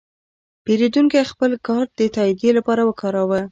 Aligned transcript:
پیرودونکی 0.63 1.23
خپل 1.31 1.51
کارت 1.67 1.89
د 1.95 2.01
تادیې 2.15 2.51
لپاره 2.57 2.81
وکاراوه. 2.85 3.41